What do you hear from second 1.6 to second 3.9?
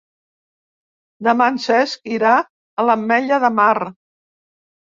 Cesc irà a l'Ametlla de Mar.